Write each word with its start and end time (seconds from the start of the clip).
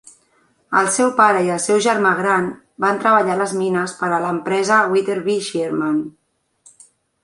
El 0.79 0.87
seu 0.95 1.11
pare 1.19 1.43
i 1.47 1.51
el 1.57 1.61
seu 1.65 1.83
germà 1.87 2.15
gran 2.21 2.49
van 2.87 2.99
treballar 3.05 3.37
a 3.37 3.39
les 3.45 3.55
mines 3.61 3.97
per 4.03 4.13
a 4.13 4.21
l'empresa 4.27 4.83
Witherbee 4.97 5.49
Sherman. 5.53 6.07